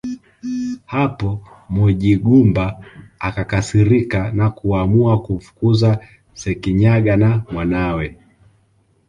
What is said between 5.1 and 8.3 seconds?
kumfukuza Sekinyaga na mwanawe